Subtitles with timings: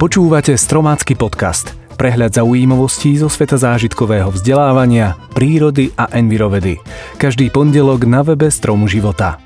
[0.00, 6.80] Počúvate Stromácky podcast, prehľad zaujímavostí zo sveta zážitkového vzdelávania, prírody a envirovedy.
[7.20, 9.36] Každý pondelok na webe Stromu života.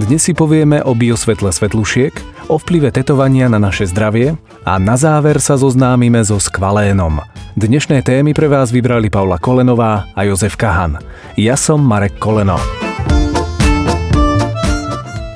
[0.00, 2.16] Dnes si povieme o biosvetle svetlušiek,
[2.48, 4.32] o vplyve tetovania na naše zdravie
[4.64, 7.20] a na záver sa zoznámime so skvalénom.
[7.60, 11.04] Dnešné témy pre vás vybrali Paula Kolenová a Jozef Kahan.
[11.36, 12.87] Ja som Marek Koleno.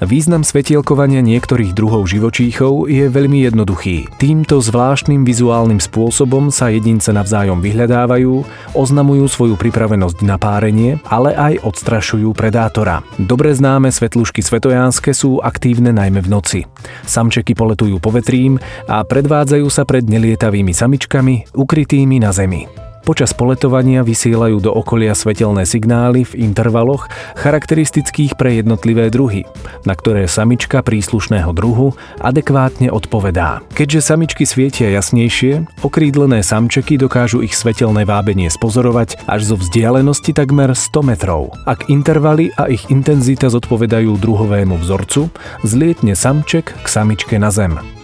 [0.03, 4.11] Význam svetielkovania niektorých druhov živočíchov je veľmi jednoduchý.
[4.19, 8.43] Týmto zvláštnym vizuálnym spôsobom sa jedince navzájom vyhľadávajú,
[8.75, 13.07] oznamujú svoju pripravenosť na párenie, ale aj odstrašujú predátora.
[13.15, 16.61] Dobre známe svetlušky svetojánske sú aktívne najmä v noci.
[17.07, 18.59] Samčeky poletujú povetrím
[18.91, 22.82] a predvádzajú sa pred nelietavými samičkami ukrytými na zemi.
[23.03, 29.43] Počas poletovania vysielajú do okolia svetelné signály v intervaloch charakteristických pre jednotlivé druhy,
[29.83, 33.59] na ktoré samička príslušného druhu adekvátne odpovedá.
[33.75, 40.71] Keďže samičky svietia jasnejšie, okrídlené samčeky dokážu ich svetelné vábenie spozorovať až zo vzdialenosti takmer
[40.71, 41.59] 100 metrov.
[41.67, 45.27] Ak intervaly a ich intenzita zodpovedajú druhovému vzorcu,
[45.67, 48.02] zlietne samček k samičke na zem.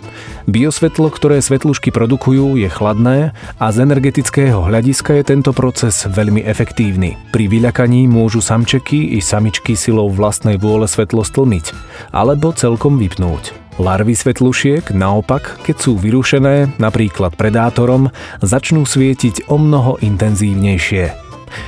[0.48, 7.20] Biosvetlo, ktoré svetlušky produkujú, je chladné a z energetického hľadiska je tento proces veľmi efektívny.
[7.36, 11.76] Pri vyľakaní môžu samčeky i samičky silou vlastnej vôle svetlo stlmiť
[12.16, 13.52] alebo celkom vypnúť.
[13.76, 18.08] Larvy svetlušiek, naopak, keď sú vyrušené, napríklad predátorom,
[18.40, 21.04] začnú svietiť o mnoho intenzívnejšie.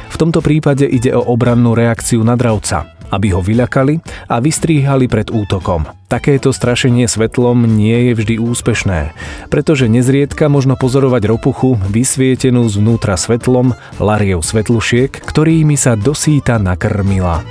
[0.08, 5.28] V tomto prípade ide o obrannú reakciu na dravca– aby ho vyľakali a vystríhali pred
[5.28, 5.86] útokom.
[6.10, 9.14] Takéto strašenie svetlom nie je vždy úspešné,
[9.46, 17.46] pretože nezriedka možno pozorovať ropuchu vysvietenú zvnútra svetlom lariev svetlušiek, ktorými sa dosýta nakrmila.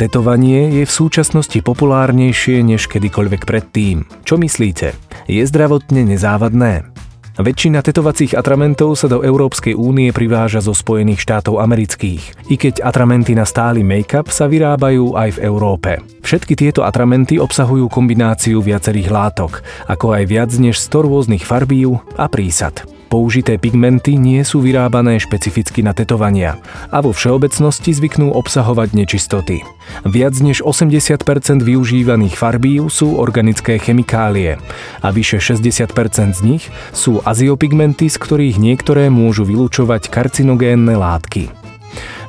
[0.00, 4.08] Tetovanie je v súčasnosti populárnejšie než kedykoľvek predtým.
[4.24, 4.96] Čo myslíte?
[5.28, 6.99] Je zdravotne nezávadné?
[7.38, 13.38] Väčšina tetovacích atramentov sa do Európskej únie priváža zo Spojených štátov amerických, i keď atramenty
[13.38, 15.90] na stály make-up sa vyrábajú aj v Európe.
[16.26, 22.26] Všetky tieto atramenty obsahujú kombináciu viacerých látok, ako aj viac než 100 rôznych farbív a
[22.26, 22.99] prísad.
[23.10, 26.62] Použité pigmenty nie sú vyrábané špecificky na tetovania
[26.94, 29.66] a vo všeobecnosti zvyknú obsahovať nečistoty.
[30.06, 31.18] Viac než 80%
[31.58, 34.62] využívaných farbív sú organické chemikálie
[35.02, 41.59] a vyše 60% z nich sú aziopigmenty, z ktorých niektoré môžu vylúčovať karcinogénne látky.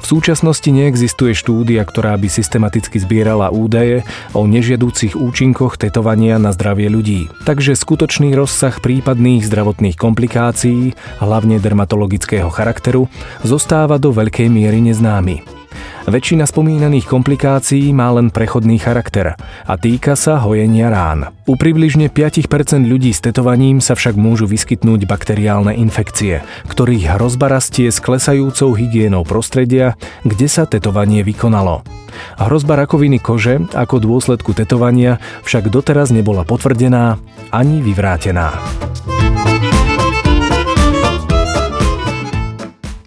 [0.02, 4.02] V súčasnosti neexistuje štúdia, ktorá by systematicky zbierala údaje
[4.34, 7.30] o nežiadúcich účinkoch tetovania na zdravie ľudí.
[7.46, 13.06] Takže skutočný rozsah prípadných zdravotných komplikácií, hlavne dermatologického charakteru,
[13.46, 15.61] zostáva do veľkej miery neznámy.
[16.10, 21.32] Väčšina spomínaných komplikácií má len prechodný charakter a týka sa hojenia rán.
[21.46, 27.88] U približne 5% ľudí s tetovaním sa však môžu vyskytnúť bakteriálne infekcie, ktorých hrozba rastie
[27.94, 29.96] s klesajúcou hygienou prostredia,
[30.26, 31.86] kde sa tetovanie vykonalo.
[32.42, 37.22] Hrozba rakoviny kože ako dôsledku tetovania však doteraz nebola potvrdená
[37.54, 38.58] ani vyvrátená.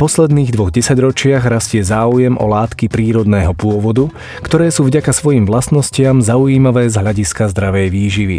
[0.04, 4.12] Posledných dvoch desaťročiach rastie záujem o látky prírodného pôvodu,
[4.44, 8.38] ktoré sú vďaka svojim vlastnostiam zaujímavé z hľadiska zdravej výživy.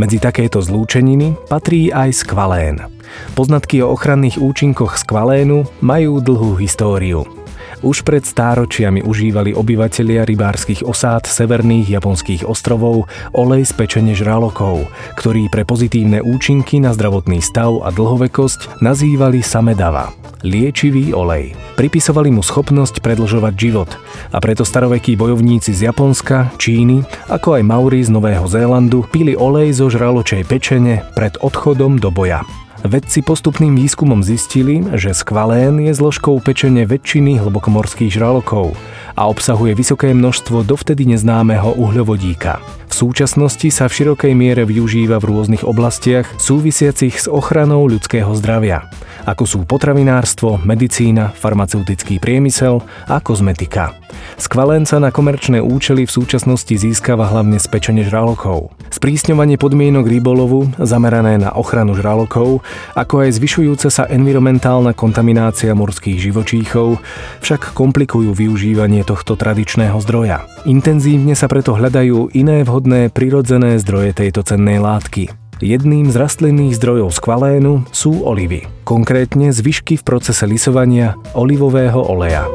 [0.00, 2.88] Medzi takéto zlúčeniny patrí aj skvalén.
[3.36, 7.43] Poznatky o ochranných účinkoch skvalénu majú dlhú históriu.
[7.84, 14.88] Už pred stáročiami užívali obyvatelia rybárskych osád severných japonských ostrovov olej z pečene žralokov,
[15.20, 21.52] ktorý pre pozitívne účinky na zdravotný stav a dlhovekosť nazývali samedava liečivý olej.
[21.76, 23.90] Pripisovali mu schopnosť predlžovať život
[24.32, 29.76] a preto starovekí bojovníci z Japonska, Číny, ako aj Mauri z Nového Zélandu pili olej
[29.76, 32.63] zo žraločej pečene pred odchodom do boja.
[32.84, 38.76] Vedci postupným výskumom zistili, že skvalén je zložkou pečene väčšiny hlbokomorských žralokov
[39.14, 42.58] a obsahuje vysoké množstvo dovtedy neznámeho uhľovodíka.
[42.90, 48.86] V súčasnosti sa v širokej miere využíva v rôznych oblastiach súvisiacich s ochranou ľudského zdravia,
[49.26, 53.94] ako sú potravinárstvo, medicína, farmaceutický priemysel a kozmetika.
[54.34, 58.74] Skvalenca na komerčné účely v súčasnosti získava hlavne z pečene žralokov.
[58.90, 62.62] Sprísňovanie podmienok rybolovu, zamerané na ochranu žralokov,
[62.98, 66.98] ako aj zvyšujúca sa environmentálna kontaminácia morských živočíchov,
[67.42, 70.48] však komplikujú využívanie tohto tradičného zdroja.
[70.64, 75.30] Intenzívne sa preto hľadajú iné vhodné prirodzené zdroje tejto cennej látky.
[75.62, 82.50] Jedným z rastlinných zdrojov skvalénu sú olivy, konkrétne zvyšky v procese lisovania olivového oleja.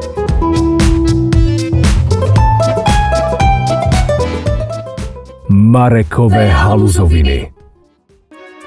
[5.48, 7.50] Marekové haluzoviny.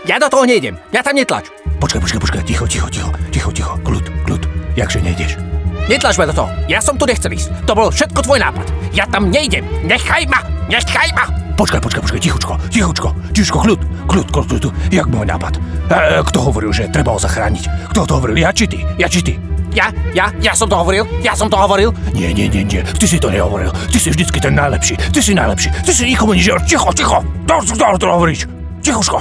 [0.04, 1.48] Ja do toho nejdem, ja tam netlač.
[1.80, 4.44] Počkaj, počkaj, počkaj, ticho, ticho, ticho, ticho, ticho, kľud, kľud.
[4.76, 5.53] Jakže nejdeš?
[5.84, 7.68] Netlač ma do toho, ja som tu nechcel ísť.
[7.68, 8.72] To bol všetko tvoj nápad.
[8.96, 10.40] Ja tam nejdem, nechaj ma,
[10.72, 11.28] nechaj ma.
[11.60, 15.60] Počkaj, počkaj, počkaj, tichučko, tichučko, tichučko, kľud, kľud, kľud, kľud, jak môj nápad.
[15.92, 17.92] E, kto hovoril, že treba ho zachrániť?
[17.92, 19.36] Kto to hovoril, ja či ty, ja či ty?
[19.76, 21.92] Ja, ja, ja som to hovoril, ja som to hovoril.
[22.16, 23.74] Nie, nie, nie, nie, ty si to nehovoril.
[23.92, 27.56] Ty si vždycky ten najlepší, ty si najlepší, ty si nikomu nič Ticho, ticho, to,
[27.60, 28.48] to, to hovoríš.
[28.82, 29.20] Tichuško.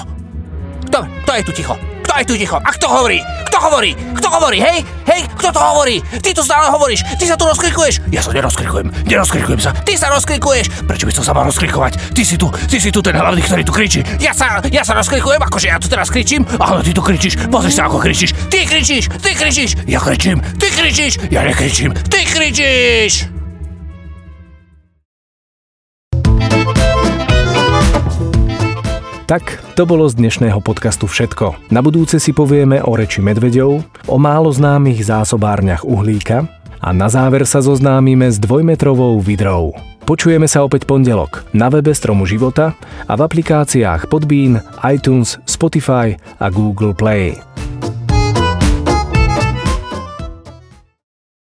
[0.89, 1.75] Dobre, to je tu ticho.
[2.13, 2.61] Kto tu ticho?
[2.61, 3.25] A kto hovorí?
[3.49, 3.97] Kto hovorí?
[3.97, 4.61] Kto hovorí?
[4.61, 4.85] Hej?
[5.09, 5.21] Hej?
[5.33, 5.97] Kto to hovorí?
[6.21, 7.01] Ty tu stále hovoríš.
[7.17, 8.05] Ty sa tu rozkrikuješ.
[8.13, 8.93] Ja sa nerozkrikujem.
[9.09, 9.73] Nerozkrikujem sa.
[9.73, 10.85] Ty sa rozkrikuješ.
[10.85, 12.13] Prečo by som sa mal rozkrikovať?
[12.13, 14.05] Ty si tu, ty si tu ten hlavný, ktorý tu kričí.
[14.21, 16.45] Ja sa, ja sa rozkrikujem, akože ja tu teraz kričím.
[16.61, 17.49] Ale ty tu kričíš.
[17.49, 18.37] Pozri sa, ako kričíš.
[18.53, 19.09] Ty kričíš.
[19.09, 19.71] Ty kričíš.
[19.89, 20.45] Ja kričím.
[20.61, 21.33] Ty kričíš.
[21.33, 21.97] Ja nekričím.
[21.97, 23.32] Ty kričíš.
[29.33, 31.73] Tak, to bolo z dnešného podcastu všetko.
[31.73, 36.45] Na budúce si povieme o reči medveďov, o málo známych zásobárniach uhlíka
[36.85, 39.73] a na záver sa zoznámime s dvojmetrovou vidrou.
[40.05, 42.77] Počujeme sa opäť pondelok na webe Stromu života
[43.09, 47.41] a v aplikáciách Podbean, iTunes, Spotify a Google Play.